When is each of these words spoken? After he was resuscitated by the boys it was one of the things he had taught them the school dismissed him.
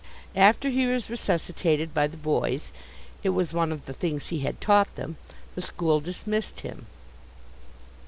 After 0.35 0.69
he 0.69 0.87
was 0.87 1.11
resuscitated 1.11 1.93
by 1.93 2.07
the 2.07 2.17
boys 2.17 2.71
it 3.21 3.29
was 3.29 3.53
one 3.53 3.71
of 3.71 3.85
the 3.85 3.93
things 3.93 4.29
he 4.29 4.39
had 4.39 4.59
taught 4.59 4.95
them 4.95 5.17
the 5.53 5.61
school 5.61 5.99
dismissed 5.99 6.61
him. 6.61 6.87